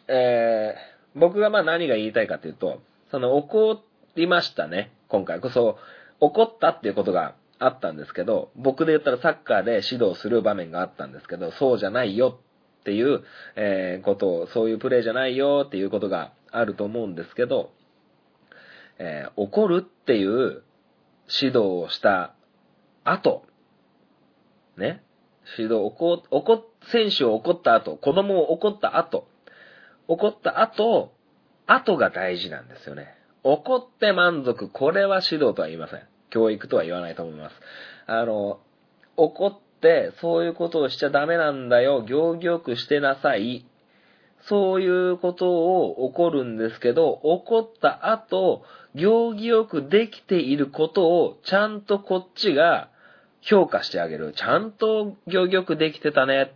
[0.08, 3.82] えー、僕がまあ何が言いたいかというと、その怒
[4.16, 5.40] りましたね、今回。
[5.40, 5.78] こそ、
[6.20, 12.40] 怒ったっていうことがあったんですけど、僕で言ったらサッカーで指導する場面があったんですけど、そうじゃないよ
[12.82, 13.24] っていう、
[13.56, 17.72] えー、ことを、そういうプレーじゃないよっていうことがあると思うんですけど、
[19.00, 20.64] えー、怒るっていう
[21.28, 22.34] 指導をした
[23.04, 23.46] 後、
[24.78, 25.04] ね、
[25.58, 29.28] 指導、怒、怒、選手を怒った後、子供を怒った後、
[30.08, 31.14] 怒った後、
[31.66, 33.16] 後が大事なんですよね。
[33.44, 36.02] 怒って満足、これは指導とは言いません。
[36.30, 37.56] 教育とは言わないと思います。
[38.08, 38.60] あの、
[39.18, 43.66] 怒って、そういうことをしちゃダメなんだよ、行儀よくしてなさい。
[44.48, 48.64] そういうことを怒るんですけど、怒った後、
[48.96, 52.90] 行儀よくできていることを、ちゃんとこっちが
[53.42, 54.34] 評価してあげる。
[54.34, 56.54] ちゃんと行儀よくできてたね。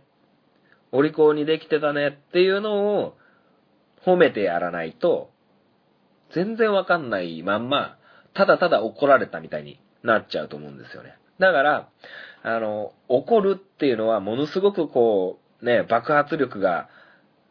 [0.92, 3.17] お利口にできてたねっていうのを
[4.04, 5.30] 褒めてやらないと、
[6.34, 7.96] 全然わかんないまんま、
[8.34, 11.16] ただただ怒られたみたいになっちゃうと思うんですよね。
[11.38, 11.88] だから、
[12.42, 16.88] あの、怒るっていうのはものすごくこう、ね、爆発力が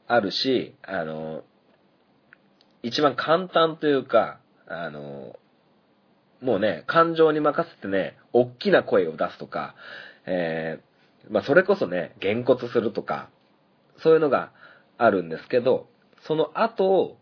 [0.08, 1.44] あるし、あの、
[2.84, 5.36] 一番簡単というか、あの、
[6.42, 9.76] もうね、感情に任せてね、大きな声を出すとか、
[10.26, 13.30] えー、まあ、それこそね、げんこつするとか、
[13.98, 14.52] そういうのが
[14.98, 15.88] あるんですけど、
[16.22, 17.18] その後を、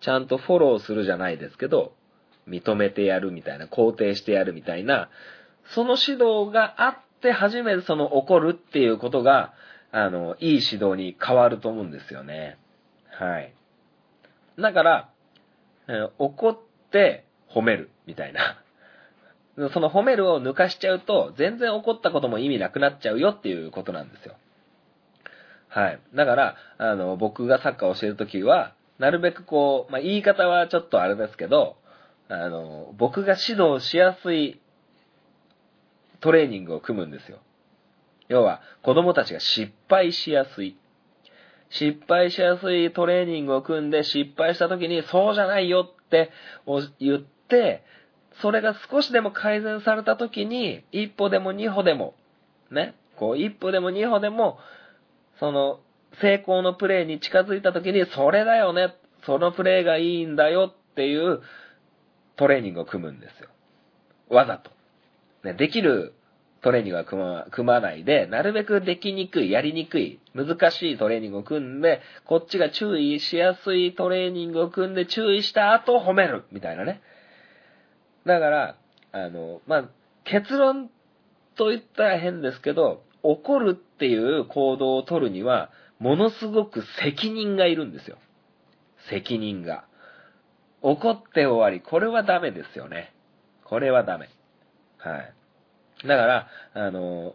[0.00, 1.92] ちゃんとフォローするじゃないですけど、
[2.48, 5.10] 認めてやるみたいな、肯定してやるみたいな、
[5.74, 9.52] その指導があって初めてその怒るっていうことが、
[9.92, 12.58] あの、いい指導に変わると思うんですよね。
[13.10, 13.52] はい。
[14.58, 15.08] だから、
[16.18, 16.58] 怒っ
[16.90, 18.62] て褒めるみたいな。
[19.72, 24.36] その褒めるを抜かしちゃうと、全然怒ったことも意味なくなっちゃうよっていうことなんですよ。
[25.70, 26.00] はい。
[26.14, 31.76] だから、あの、僕がサッカーを教えるときは、なるべくこう、まあ、言い方はちょっとあれですけど、
[32.28, 34.60] あの、僕が指導しやすい
[36.20, 37.38] トレーニングを組むんですよ。
[38.28, 40.76] 要は、子供たちが失敗しやすい。
[41.70, 46.30] 失敗しやすいトレーニングを組んで失敗した時にそうじゃないよって
[46.98, 47.84] 言って、
[48.42, 52.14] それが少しでも改善された時に、一歩でも二歩でも、
[52.70, 54.58] ね、こう一歩でも二歩でも、
[55.40, 55.80] その
[56.20, 61.40] 成功のプレーに近づいた時に、それだよね、そのプレーがいいんだよっていう
[62.36, 63.48] トレーニングを組むんですよ。
[64.28, 64.70] わざと。
[65.42, 66.14] ね、できる
[66.62, 77.00] トレーニングは組ま組まないで、なるべくできにくい、やりにくい、難しいトレーニングを組んで、こっちが注意しやすいトレーニングを組んで注意した後褒める、みたいなね。
[78.26, 78.76] だから、
[79.12, 79.84] あの、まあ、
[80.24, 80.90] 結論
[81.56, 88.16] と言ったら変ですけど、怒るっていう行動を取るには、ものすごく責任がいるんですよ。
[89.10, 89.84] 責任が。
[90.80, 93.12] 怒って終わり、これはダメですよね。
[93.64, 94.30] これはダメ。
[94.96, 95.34] はい。
[96.08, 97.34] だから、あの、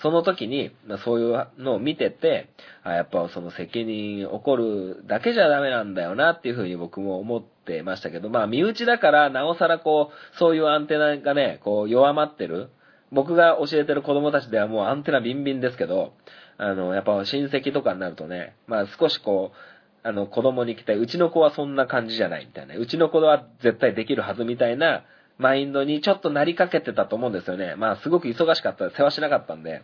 [0.00, 2.48] その時に、まあそういうのを見てて、
[2.82, 12.70] あやっぱその責任、怒るだけじゃダメなんだよなっていうふうに僕も思ってましたけど、まあ身内だからなおさらこう、そういうアンテナがね、こう弱まってる。
[13.12, 16.12] 僕が教えてる子供たちではもうアンテナビンビンですけど、
[16.58, 25.04] あの、やっぱ親戚とかになるとね、まあ少しこう、あの子供に来て、うちの子はそんな感じじゃないみたいな、うちの子は絶対できるはずみたいな、
[25.38, 27.74] マインドにちょっとなりかけてたと思うんですよね。
[27.76, 29.82] まあすごく忙しかった、世話しなかったんで。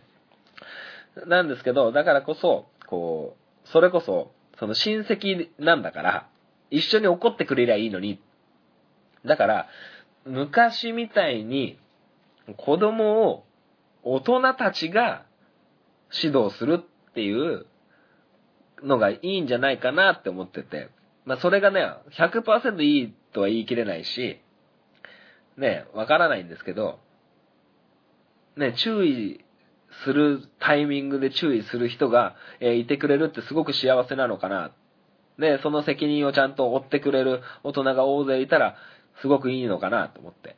[1.27, 6.27] なんですけど、だからこそ、こう、それこそ、その親戚なんだから、
[6.71, 8.19] 一緒に怒ってくれりゃいいのに。
[9.25, 9.67] だから、
[10.25, 11.77] 昔みたいに、
[12.57, 13.45] 子供を
[14.03, 15.25] 大人たちが
[16.11, 17.65] 指導するっていう
[18.83, 20.89] のがいいんじゃないかなって思ってて。
[21.25, 21.81] まあそれがね、
[22.17, 24.41] 100%いいとは言い切れないし、
[25.57, 26.99] ね、わからないんですけど、
[28.57, 29.43] ね、注意
[30.03, 34.71] するタイミングで注意する人が、えーいてくれるってすごく幸せなのかな。
[35.37, 38.75] ね、その責任をちゃんと負ってくれる大人が大勢いたら、
[39.21, 40.57] すごくいいのかなと思って。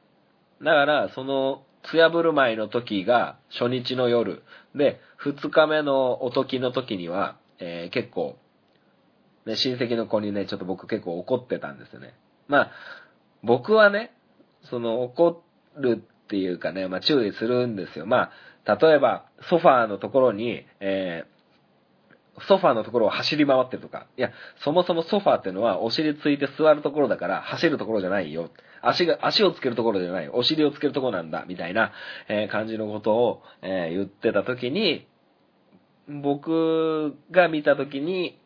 [0.62, 4.44] だから、その、つやぶる舞いの時が初日の夜
[4.76, 8.38] で、二日目のお時の時には、えー結構、
[9.46, 12.14] ね、親戚の子にね、ちょっと僕結構怒ってたんですよね。
[12.48, 12.72] まあ、
[13.44, 14.12] 僕はね、
[14.70, 15.44] その怒
[15.78, 18.06] るっていうかね、まあ注意するんですよ。
[18.06, 18.32] ま
[18.66, 21.35] あ、例えば、ソファーのところに、えー
[22.42, 24.08] ソファーのところを走り回ってるとか。
[24.18, 28.50] いや、そもそもソファーってのはお尻ついて座るところだから走るところじゃないよ。
[28.82, 30.30] 足が、足をつけるところじゃない。
[30.30, 31.46] お尻をつけるところなんだ。
[31.48, 31.92] みたいな、
[32.28, 35.08] えー感じのことを、えー言ってた時に、
[36.08, 38.40] 僕が見た時に、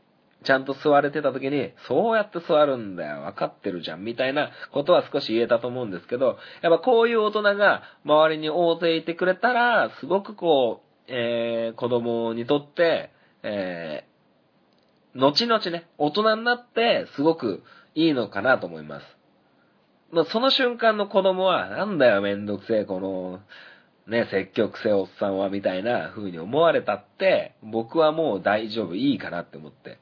[0.44, 3.22] ちゃんと座れてた時に、そうやって座るんだよ。
[3.24, 4.06] 分かってるじゃん。
[4.06, 13.12] みたいなことは少し言えたと思うんですけど、やっぱこういう大人が周りに大勢いてくれたら、すごくこう、えー子供にとって、
[13.44, 14.10] えー
[15.16, 17.64] 後々ね、大人になって、すごく
[17.96, 19.06] いいのかなと思います。
[20.12, 23.40] まあ、その瞬間の子供は、なんだよ、めんどくせえ、この、
[24.08, 30.00] ね、積極性おっさんは、みたいな風に思われたって、僕はもう大丈夫、いいかなって思って。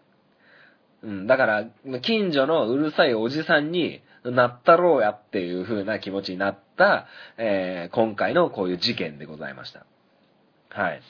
[1.03, 1.65] うん、だから、
[2.01, 7.07] 近所のうるさいおじさんになったろうやっていう風な気持ちになった、
[7.37, 9.85] えー今回のこういう事件でございました。
[10.69, 11.01] はい。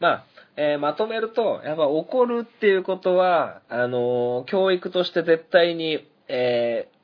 [0.00, 0.24] まあ、
[0.56, 6.94] えーまとめると、やっぱ怒るっていうことは、あのー教育として絶対に、えー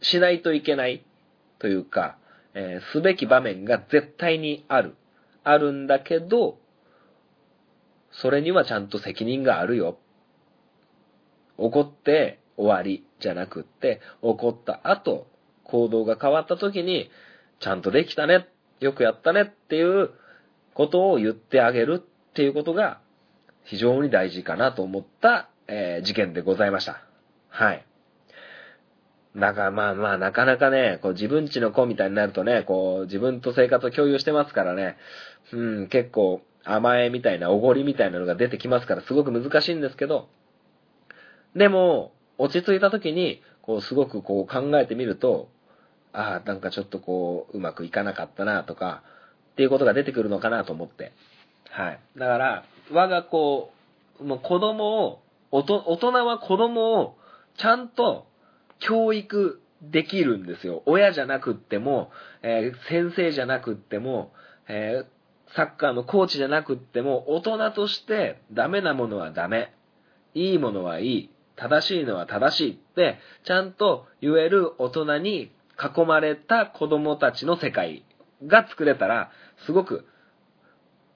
[0.00, 1.02] しないといけない
[1.58, 2.18] というか、
[2.54, 4.96] えすべき場面が絶対にある。
[5.44, 6.58] あるんだけど、
[8.10, 9.98] それにはちゃんと責任があるよ。
[11.56, 15.26] 怒って終わりじゃなくって、怒った後、
[15.64, 17.10] 行動が変わった時に、
[17.60, 18.48] ちゃんとできたね、
[18.80, 20.10] よくやったねっていう
[20.74, 22.02] ことを言ってあげる
[22.34, 22.98] っていうことが
[23.62, 27.00] 非常に大事かなと思った、えー事件でございました。
[27.48, 27.86] はい。
[29.36, 34.96] だかまあまあなかなかね、こう自分ちの子みたいになるとね、こう自分と生活を共有してますからね、
[35.52, 40.28] うん、結構甘えみたいな、おごりみたいなのが出てきますからすごく難しいんですけど、
[41.54, 45.48] でも、落ち着いた時に、こうすごくこう考えてみると、
[46.12, 49.02] ああ、なんかちょっとこう、うまくいかなかったなとか、
[49.52, 51.12] っていうことが出てくるのかなと思って。
[51.74, 52.00] はい。
[52.16, 53.72] だから、我が子、
[54.22, 57.16] もう子供を、大人は子供を
[57.56, 58.26] ちゃんと
[58.78, 60.82] 教育できるんですよ。
[60.86, 62.12] 親じゃなくっても、
[62.42, 64.32] えー先生じゃなくっても、
[64.68, 69.72] えーサッカーのコーチじゃなくっても、大人としてダメなものはダメ。
[70.34, 71.30] いいものはいい。
[71.56, 78.04] 正しいのは正しいって、ちゃんと言える大人に囲まれた子供たちの世界
[78.44, 79.30] が作れたら、
[79.66, 80.06] すごく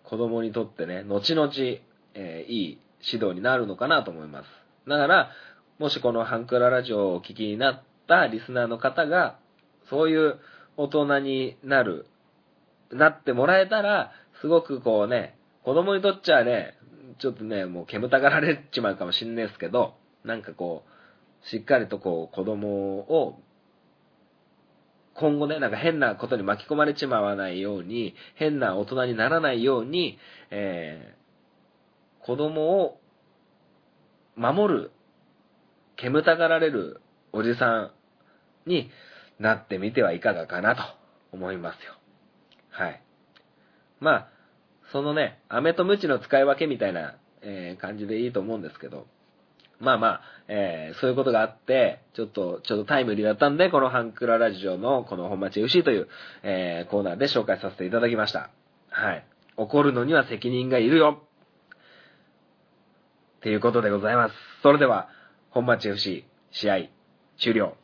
[0.09, 1.53] 子供にとってね、後々、
[2.15, 2.79] えーいい
[3.13, 4.47] 指導になるのかなと思います。
[4.89, 5.31] だから、
[5.79, 9.39] もしこのハンクララジオをお聞きになったリスナーの方が、
[9.91, 10.39] そういう
[10.79, 12.07] 大人になる、
[12.91, 16.79] なってもらえたら、すごくこうね、子供にとっちゃね、
[17.19, 19.95] ちょっとね、もう煙たがられちまうかもしんないですけど、
[20.25, 20.85] なんかこ
[21.45, 23.39] う、しっかりとこう、子供を、
[25.19, 30.17] 今後ね、なんか変なことに巻き込まれちまわないように、変な大人にならないように、
[30.51, 33.01] えー、子供を
[34.37, 34.91] 守る、
[35.97, 37.01] 煙たがられる
[37.33, 37.91] おじさん
[38.67, 38.91] に
[39.41, 40.83] なってみてはいかがかなと
[41.33, 41.95] 思いますよ。
[42.71, 43.03] はい。
[43.99, 44.29] まあ、
[44.93, 49.07] そのね、飴とムチの使い分けみたいな、えー感じでいいと思うんですけど、
[49.81, 56.09] まあまあ、えーそういうことがあって、ちょっと、ちょっとタイムリーだったんで、このハンクララジオのこの本町 FC という、
[56.43, 58.51] えーコーナーで紹介させていただきました。
[58.91, 59.25] はい。
[59.57, 61.23] 怒るのには責任がいるよ。
[63.39, 64.35] っていうことでございます。
[64.63, 65.09] それでは、
[65.51, 66.79] 本町 FC 試合
[67.39, 67.77] 終了。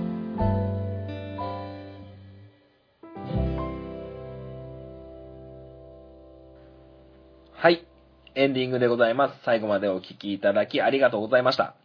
[8.33, 9.39] エンディングでございます。
[9.43, 11.75] 最後までお聞きいただきありがとうございました。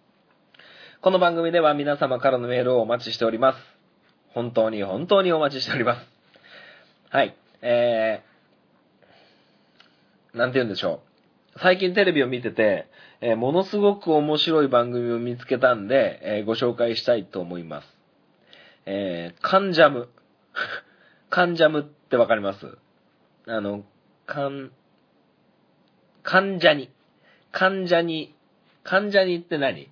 [1.00, 3.58] この番組では皆様からのメールをお待ちしております。
[4.28, 6.06] 本当に本当にお待ちしております。
[7.10, 7.36] はい。
[7.62, 11.02] えー、なんて言うんでしょ
[11.56, 11.58] う。
[11.58, 12.86] 最近テレビを見てて、
[13.20, 17.88] えーものすごく面白い番組を見つけたんで、えーご紹介したいと思います。
[18.84, 20.08] えー、カンジャム。
[21.28, 22.78] カンジャムってわかります？
[23.48, 23.84] あの、
[24.26, 24.70] カン、
[26.28, 26.90] 関ジャニ。
[27.52, 28.34] 関ジャニ。
[28.82, 29.88] 関ジャニって何？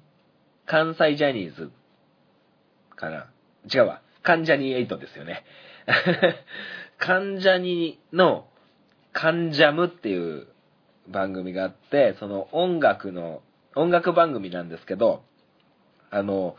[0.66, 1.70] 関西ジャニーズ
[2.96, 3.30] かな？
[3.72, 4.02] 違うわ。
[4.24, 5.44] 関ジャニ8ですよね。
[6.98, 8.48] 関ジャニの
[9.12, 10.48] カンジャムっていう
[11.06, 13.40] 番組があって、その音楽の、
[13.76, 15.22] 音楽番組なんですけど、
[16.10, 16.56] あの、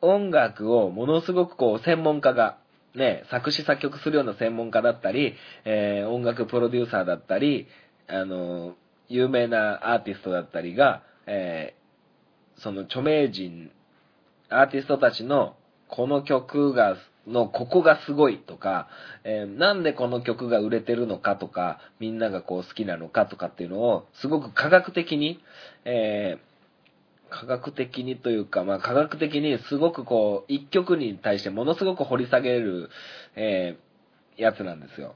[0.00, 2.56] 音楽をものすごくこう専門家が、
[2.94, 5.34] ね、作詞作曲するような専門家だったり、
[5.66, 7.68] えー音楽プロデューサーだったり、
[8.08, 8.74] あの、
[9.12, 11.82] 有名なアーティストだったりが、えー
[12.54, 13.72] その著名人、
[14.48, 15.56] アーティストたちの
[15.88, 16.96] この曲が、
[17.26, 18.88] のここがすごいとか、
[19.24, 25.40] えーなんでこの曲が売れてるのかとか、みんながこう好きなのかとかっていうのを、すごく科学的に、
[25.84, 26.52] えー
[27.34, 32.90] 科学的にというか、まあ科学的にすごくこう、一曲に対してものすごく掘り下げる、
[33.36, 35.14] えー、やつなんですよ。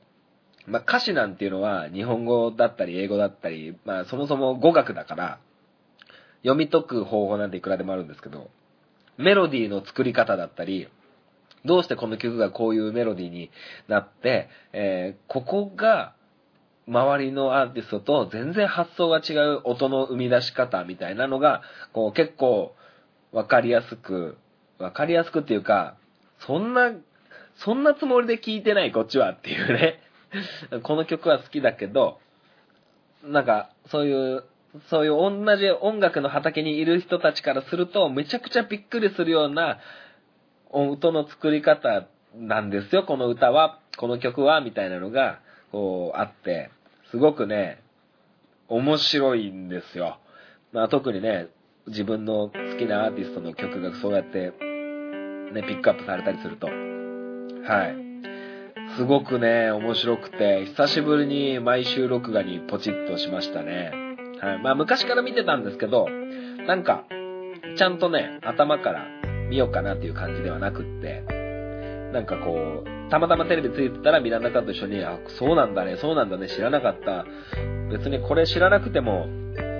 [0.66, 5.38] まあ歌詞なんていうのは日本語だったり英語だったり、まあそもそも語学だから、
[6.42, 8.50] 読み解く方法なんていくらでもあるんですけど、
[9.18, 10.88] メロディーの作り方だったり、
[11.64, 13.50] どうしてこの曲がこういうメロディーに
[13.88, 16.14] なって、えーここが
[16.88, 21.62] 周りのアーティストと全然発想が違う音の生み出し方みたいなのが、
[21.92, 22.74] こう結構
[23.32, 24.38] わかりやすく、
[24.78, 25.96] わかりやすくっていうか、
[26.46, 26.92] そんな、
[27.56, 30.00] そんなつもりで聴いてないこっちはっていうね。
[30.82, 32.18] この曲は好きだけど、
[33.24, 34.44] なんか、そういう、
[34.88, 39.78] そういう同じ音楽の畑にいる人たちからすると、めちゃくちゃびっくりするような
[40.70, 45.40] 音の作り方なんですよ、この歌は、この曲は、みたいなのが、
[45.72, 46.70] こう、あって、
[47.10, 47.82] すごくね、
[48.68, 50.18] 面白いんですよ。
[50.72, 51.48] まあ、特にね、
[51.86, 54.52] 自分の好きなアーティストの曲がそうやって、
[55.52, 56.72] ね、ピックアップされたりすると、は
[57.84, 58.05] い。
[58.96, 63.90] すごくね、面白くて、久しぶりに毎週録画にポチッとしましたね。
[64.40, 64.62] はい。
[64.62, 66.06] まあ昔から見てたんですけど、
[66.66, 67.04] なんか、
[67.76, 69.04] ちゃんとね、頭から
[69.50, 71.22] 見ようかなっていう感じではなくって、
[72.14, 77.26] なんかこう、たまたまテレビついてたらミランダカと一緒に、あ、そうなんだね、そうなんだね、知らなかった。
[77.90, 79.26] 別にこれ知らなくても、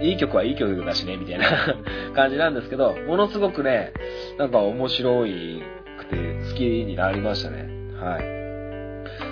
[0.03, 1.47] いい曲はいい曲だしね、みたいな
[2.15, 3.95] 感じなんですけど、ものすごくね、
[4.37, 5.63] なんか面白い
[6.01, 6.17] くて
[6.51, 7.67] 好きになりましたね。
[7.99, 8.46] はい。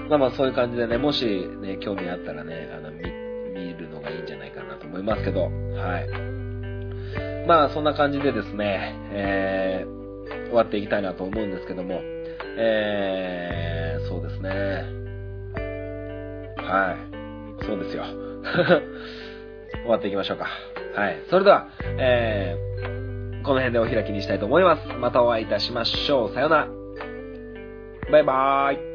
[0.08, 2.98] まあまあそういう感じでね、もしね、興味あったらね、あの、見、
[3.52, 5.48] 見るのがいいんじゃないかなと思いますけど、は
[6.00, 7.46] い。
[7.46, 12.00] まあそんな感じでですね、えー、終わっていきたいなと思うんですけども、
[12.56, 14.50] えー、そうですね。
[16.56, 16.96] は
[17.60, 17.64] い。
[17.64, 18.04] そうですよ。
[19.82, 20.46] 終わっていきましょうか。
[20.94, 21.16] はい。
[21.28, 24.88] それでは、えー、この辺でお開きにしたいと思います。
[24.98, 26.34] またお会いいたしましょう。
[26.34, 26.68] さようなら。
[28.10, 28.93] バイバーイ。